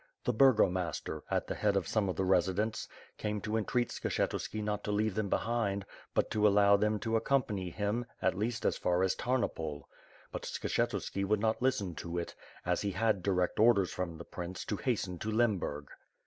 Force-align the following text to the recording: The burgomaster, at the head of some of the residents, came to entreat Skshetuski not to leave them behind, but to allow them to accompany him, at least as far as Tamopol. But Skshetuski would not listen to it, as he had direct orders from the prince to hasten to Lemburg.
The 0.23 0.33
burgomaster, 0.33 1.21
at 1.29 1.45
the 1.45 1.53
head 1.53 1.75
of 1.77 1.87
some 1.87 2.09
of 2.09 2.15
the 2.15 2.25
residents, 2.25 2.87
came 3.19 3.39
to 3.41 3.55
entreat 3.55 3.89
Skshetuski 3.89 4.63
not 4.63 4.83
to 4.85 4.91
leave 4.91 5.13
them 5.13 5.29
behind, 5.29 5.85
but 6.15 6.31
to 6.31 6.47
allow 6.47 6.75
them 6.75 6.97
to 7.01 7.15
accompany 7.15 7.69
him, 7.69 8.07
at 8.19 8.33
least 8.33 8.65
as 8.65 8.77
far 8.77 9.03
as 9.03 9.13
Tamopol. 9.15 9.83
But 10.31 10.41
Skshetuski 10.41 11.23
would 11.23 11.39
not 11.39 11.61
listen 11.61 11.93
to 11.97 12.17
it, 12.17 12.33
as 12.65 12.81
he 12.81 12.89
had 12.93 13.21
direct 13.21 13.59
orders 13.59 13.91
from 13.93 14.17
the 14.17 14.25
prince 14.25 14.65
to 14.65 14.77
hasten 14.77 15.19
to 15.19 15.29
Lemburg. 15.29 15.89